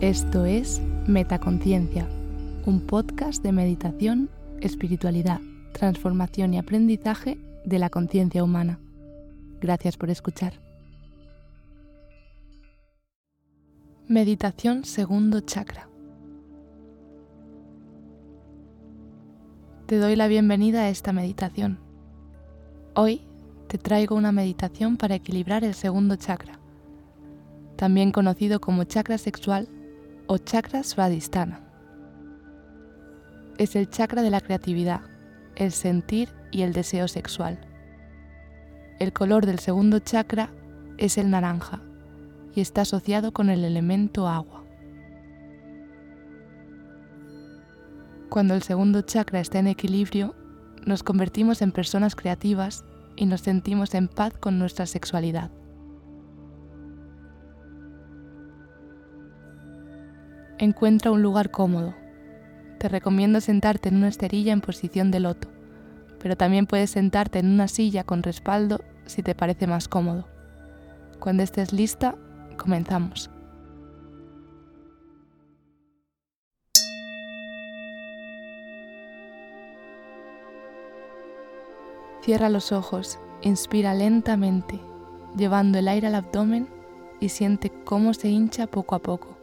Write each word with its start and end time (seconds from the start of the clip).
Esto 0.00 0.46
es 0.46 0.80
Metaconciencia, 1.06 2.08
un 2.64 2.80
podcast 2.86 3.42
de 3.42 3.52
meditación, 3.52 4.30
espiritualidad, 4.62 5.42
transformación 5.74 6.54
y 6.54 6.58
aprendizaje 6.58 7.38
de 7.66 7.78
la 7.78 7.90
conciencia 7.90 8.42
humana. 8.42 8.80
Gracias 9.60 9.98
por 9.98 10.08
escuchar. 10.08 10.54
Meditación 14.08 14.86
segundo 14.86 15.40
chakra. 15.40 15.86
Te 19.84 19.98
doy 19.98 20.16
la 20.16 20.28
bienvenida 20.28 20.84
a 20.84 20.88
esta 20.88 21.12
meditación. 21.12 21.78
Hoy 22.94 23.20
te 23.68 23.76
traigo 23.76 24.16
una 24.16 24.32
meditación 24.32 24.96
para 24.96 25.16
equilibrar 25.16 25.62
el 25.62 25.74
segundo 25.74 26.16
chakra, 26.16 26.58
también 27.76 28.12
conocido 28.12 28.62
como 28.62 28.84
chakra 28.84 29.18
sexual 29.18 29.68
o 30.32 30.38
chakra 30.38 30.84
svadhisthana. 30.84 31.58
Es 33.58 33.74
el 33.74 33.90
chakra 33.90 34.22
de 34.22 34.30
la 34.30 34.40
creatividad, 34.40 35.00
el 35.56 35.72
sentir 35.72 36.28
y 36.52 36.62
el 36.62 36.72
deseo 36.72 37.08
sexual. 37.08 37.58
El 39.00 39.12
color 39.12 39.44
del 39.44 39.58
segundo 39.58 39.98
chakra 39.98 40.50
es 40.98 41.18
el 41.18 41.30
naranja 41.30 41.82
y 42.54 42.60
está 42.60 42.82
asociado 42.82 43.32
con 43.32 43.50
el 43.50 43.64
elemento 43.64 44.28
agua. 44.28 44.62
Cuando 48.28 48.54
el 48.54 48.62
segundo 48.62 49.02
chakra 49.02 49.40
está 49.40 49.58
en 49.58 49.66
equilibrio, 49.66 50.36
nos 50.86 51.02
convertimos 51.02 51.60
en 51.60 51.72
personas 51.72 52.14
creativas 52.14 52.84
y 53.16 53.26
nos 53.26 53.40
sentimos 53.40 53.96
en 53.96 54.06
paz 54.06 54.34
con 54.38 54.60
nuestra 54.60 54.86
sexualidad. 54.86 55.50
Encuentra 60.62 61.10
un 61.10 61.22
lugar 61.22 61.50
cómodo. 61.50 61.94
Te 62.78 62.90
recomiendo 62.90 63.40
sentarte 63.40 63.88
en 63.88 63.96
una 63.96 64.08
esterilla 64.08 64.52
en 64.52 64.60
posición 64.60 65.10
de 65.10 65.18
loto, 65.18 65.48
pero 66.18 66.36
también 66.36 66.66
puedes 66.66 66.90
sentarte 66.90 67.38
en 67.38 67.46
una 67.46 67.66
silla 67.66 68.04
con 68.04 68.22
respaldo 68.22 68.84
si 69.06 69.22
te 69.22 69.34
parece 69.34 69.66
más 69.66 69.88
cómodo. 69.88 70.28
Cuando 71.18 71.42
estés 71.42 71.72
lista, 71.72 72.14
comenzamos. 72.58 73.30
Cierra 82.22 82.50
los 82.50 82.70
ojos, 82.70 83.18
inspira 83.40 83.94
lentamente, 83.94 84.78
llevando 85.38 85.78
el 85.78 85.88
aire 85.88 86.08
al 86.08 86.16
abdomen 86.16 86.68
y 87.18 87.30
siente 87.30 87.72
cómo 87.86 88.12
se 88.12 88.28
hincha 88.28 88.66
poco 88.66 88.94
a 88.94 88.98
poco. 88.98 89.39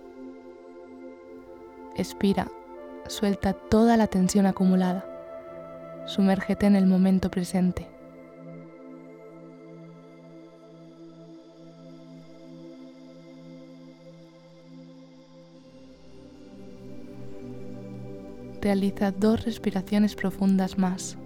Expira, 1.97 2.47
suelta 3.07 3.53
toda 3.53 3.97
la 3.97 4.05
tensión 4.05 4.45
acumulada. 4.45 5.03
Sumérgete 6.05 6.67
en 6.67 6.75
el 6.75 6.85
momento 6.85 7.31
presente. 7.31 7.87
Realiza 18.61 19.11
dos 19.11 19.43
respiraciones 19.43 20.15
profundas 20.15 20.77
más. 20.77 21.17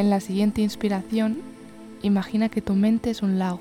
En 0.00 0.08
la 0.08 0.20
siguiente 0.20 0.62
inspiración, 0.62 1.42
imagina 2.00 2.48
que 2.48 2.62
tu 2.62 2.72
mente 2.72 3.10
es 3.10 3.20
un 3.20 3.38
lago. 3.38 3.60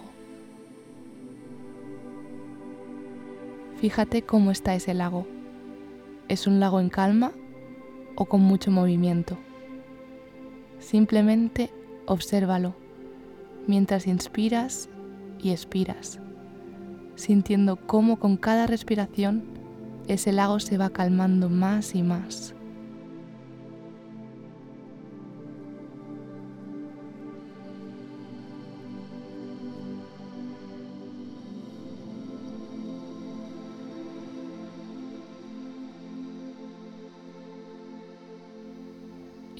Fíjate 3.81 4.21
cómo 4.21 4.49
está 4.49 4.73
ese 4.73 4.93
lago. 4.93 5.27
¿Es 6.29 6.47
un 6.47 6.61
lago 6.61 6.79
en 6.79 6.87
calma 6.87 7.33
o 8.15 8.23
con 8.23 8.39
mucho 8.39 8.71
movimiento? 8.71 9.37
Simplemente 10.79 11.71
obsérvalo 12.05 12.73
mientras 13.67 14.07
inspiras 14.07 14.87
y 15.43 15.49
expiras, 15.49 16.21
sintiendo 17.15 17.75
cómo 17.75 18.17
con 18.17 18.37
cada 18.37 18.65
respiración 18.65 19.43
ese 20.07 20.31
lago 20.31 20.61
se 20.61 20.77
va 20.77 20.89
calmando 20.89 21.49
más 21.49 21.95
y 21.95 22.01
más. 22.01 22.55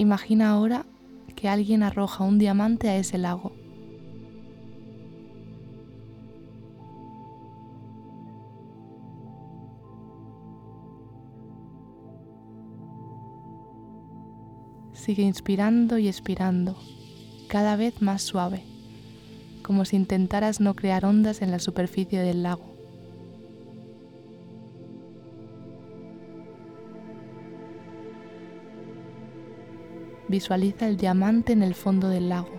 Imagina 0.00 0.48
ahora 0.48 0.86
que 1.36 1.46
alguien 1.46 1.82
arroja 1.82 2.24
un 2.24 2.38
diamante 2.38 2.88
a 2.88 2.96
ese 2.96 3.18
lago. 3.18 3.52
Sigue 14.94 15.22
inspirando 15.22 15.98
y 15.98 16.08
expirando, 16.08 16.78
cada 17.48 17.76
vez 17.76 18.00
más 18.00 18.22
suave, 18.22 18.62
como 19.62 19.84
si 19.84 19.96
intentaras 19.96 20.60
no 20.60 20.72
crear 20.72 21.04
ondas 21.04 21.42
en 21.42 21.50
la 21.50 21.58
superficie 21.58 22.20
del 22.20 22.42
lago. 22.42 22.79
Visualiza 30.30 30.86
el 30.86 30.96
diamante 30.96 31.52
en 31.52 31.64
el 31.64 31.74
fondo 31.74 32.08
del 32.08 32.28
lago. 32.28 32.52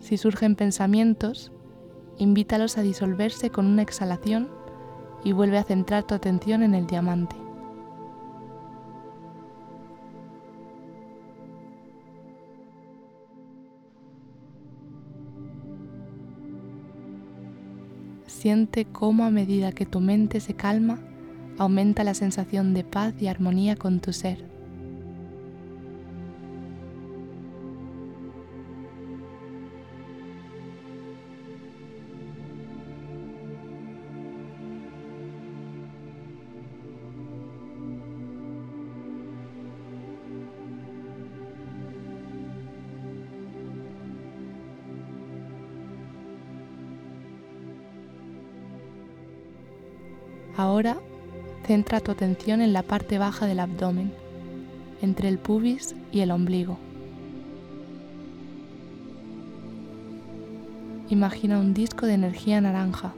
Si 0.00 0.18
surgen 0.18 0.54
pensamientos, 0.54 1.50
invítalos 2.18 2.76
a 2.76 2.82
disolverse 2.82 3.48
con 3.48 3.64
una 3.64 3.80
exhalación 3.80 4.50
y 5.24 5.32
vuelve 5.32 5.56
a 5.56 5.64
centrar 5.64 6.06
tu 6.06 6.14
atención 6.14 6.62
en 6.62 6.74
el 6.74 6.86
diamante. 6.86 7.45
Siente 18.38 18.84
cómo 18.84 19.24
a 19.24 19.30
medida 19.30 19.72
que 19.72 19.86
tu 19.86 19.98
mente 19.98 20.40
se 20.40 20.52
calma, 20.52 20.98
aumenta 21.56 22.04
la 22.04 22.12
sensación 22.12 22.74
de 22.74 22.84
paz 22.84 23.14
y 23.18 23.28
armonía 23.28 23.76
con 23.76 23.98
tu 24.00 24.12
ser. 24.12 24.44
Ahora 50.56 50.96
centra 51.66 52.00
tu 52.00 52.12
atención 52.12 52.62
en 52.62 52.72
la 52.72 52.82
parte 52.82 53.18
baja 53.18 53.46
del 53.46 53.60
abdomen, 53.60 54.12
entre 55.02 55.28
el 55.28 55.38
pubis 55.38 55.94
y 56.12 56.20
el 56.20 56.30
ombligo. 56.30 56.78
Imagina 61.10 61.58
un 61.58 61.74
disco 61.74 62.06
de 62.06 62.14
energía 62.14 62.60
naranja. 62.60 63.12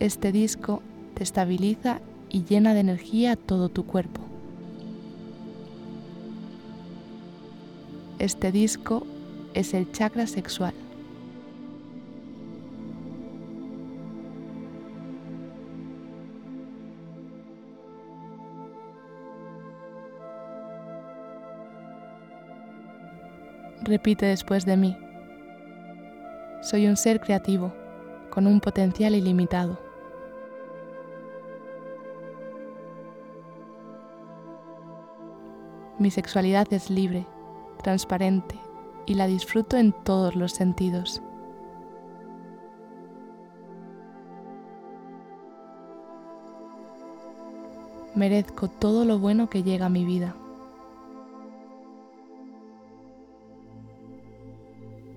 Este 0.00 0.32
disco 0.32 0.82
te 1.14 1.22
estabiliza 1.22 2.00
y 2.28 2.44
llena 2.44 2.74
de 2.74 2.80
energía 2.80 3.36
todo 3.36 3.68
tu 3.68 3.86
cuerpo. 3.86 4.20
Este 8.18 8.50
disco 8.50 9.06
es 9.54 9.72
el 9.72 9.92
chakra 9.92 10.26
sexual. 10.26 10.74
Repite 23.86 24.26
después 24.26 24.66
de 24.66 24.76
mí. 24.76 24.98
Soy 26.60 26.88
un 26.88 26.96
ser 26.96 27.20
creativo, 27.20 27.72
con 28.30 28.48
un 28.48 28.58
potencial 28.58 29.14
ilimitado. 29.14 29.78
Mi 36.00 36.10
sexualidad 36.10 36.66
es 36.72 36.90
libre, 36.90 37.26
transparente 37.80 38.58
y 39.06 39.14
la 39.14 39.28
disfruto 39.28 39.76
en 39.76 39.92
todos 39.92 40.34
los 40.34 40.50
sentidos. 40.50 41.22
Merezco 48.16 48.66
todo 48.66 49.04
lo 49.04 49.20
bueno 49.20 49.48
que 49.48 49.62
llega 49.62 49.86
a 49.86 49.90
mi 49.90 50.04
vida. 50.04 50.34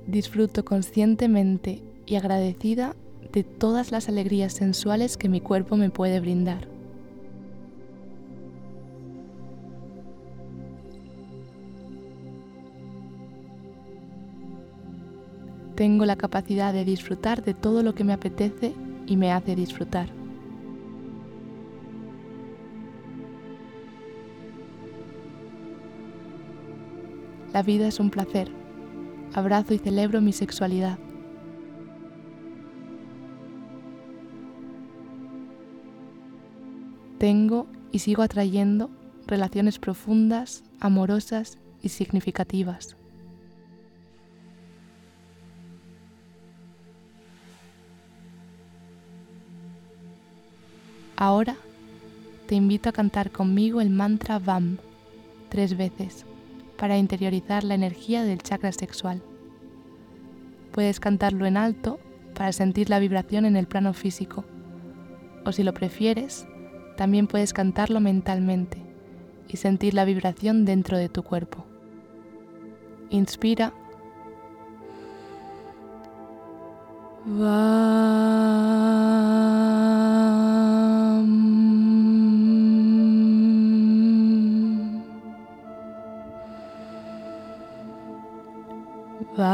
Disfruto 0.09 0.65
conscientemente 0.65 1.83
y 2.07 2.15
agradecida 2.15 2.95
de 3.31 3.44
todas 3.44 3.91
las 3.91 4.09
alegrías 4.09 4.53
sensuales 4.53 5.17
que 5.17 5.29
mi 5.29 5.39
cuerpo 5.39 5.77
me 5.77 5.91
puede 5.91 6.19
brindar. 6.19 6.67
Tengo 15.75 16.06
la 16.06 16.15
capacidad 16.15 16.73
de 16.73 16.85
disfrutar 16.85 17.44
de 17.44 17.53
todo 17.53 17.83
lo 17.83 17.94
que 17.94 18.03
me 18.03 18.13
apetece 18.13 18.73
y 19.06 19.15
me 19.15 19.31
hace 19.31 19.56
disfrutar. 19.56 20.09
La 27.53 27.61
vida 27.61 27.88
es 27.88 28.00
un 28.00 28.09
placer. 28.09 28.58
Abrazo 29.34 29.74
y 29.74 29.78
celebro 29.78 30.22
mi 30.22 30.34
sexualidad. 30.34 30.98
Tengo 37.20 37.68
y 37.92 38.00
sigo 38.00 38.24
atrayendo 38.24 38.90
relaciones 39.28 39.78
profundas, 39.78 40.64
amorosas 40.80 41.58
y 41.84 41.90
significativas. 41.90 42.96
Ahora 51.18 51.58
te 52.48 52.56
invito 52.56 52.88
a 52.90 52.94
cantar 52.94 53.30
conmigo 53.30 53.81
el 53.81 53.90
mantra 53.90 54.40
VAM 54.40 54.78
tres 55.50 55.76
veces 55.76 56.26
para 56.80 56.98
interiorizar 56.98 57.64
la 57.64 57.76
energía 57.76 58.24
del 58.24 58.42
chakra 58.42 58.72
sexual. 58.72 59.22
Puedes 60.72 61.00
cantarlo 61.00 61.46
en 61.46 61.58
alto 61.58 62.00
para 62.34 62.54
sentir 62.54 62.90
la 62.90 63.00
vibración 63.00 63.46
en 63.46 63.58
el 63.58 63.68
plano 63.68 63.94
físico 63.94 64.46
o 65.46 65.52
si 65.52 65.64
lo 65.64 65.74
prefieres, 65.74 66.48
también 66.96 67.28
puedes 67.28 67.54
cantarlo 67.54 68.00
mentalmente 68.00 68.78
y 69.48 69.58
sentir 69.58 69.94
la 69.94 70.06
vibración 70.06 70.66
dentro 70.66 70.98
de 70.98 71.10
tu 71.10 71.24
cuerpo. 71.24 71.66
Inspira. 73.10 73.74
Cuando 89.39 89.47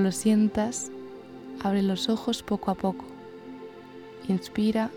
lo 0.00 0.12
sientas, 0.12 0.92
abre 1.64 1.82
los 1.82 2.08
ojos 2.08 2.44
poco 2.44 2.70
a 2.70 2.76
poco. 2.76 3.09
Inspira, 4.30 4.90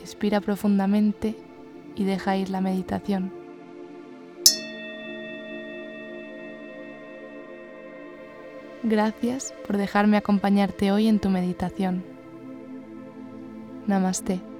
expira 0.00 0.40
profundamente 0.40 1.34
y 1.96 2.04
deja 2.04 2.36
ir 2.36 2.48
la 2.50 2.60
meditación. 2.60 3.32
Gracias 8.84 9.52
por 9.66 9.76
dejarme 9.76 10.16
acompañarte 10.16 10.92
hoy 10.92 11.06
en 11.08 11.18
tu 11.20 11.28
meditación. 11.28 12.04
Namaste. 13.86 14.51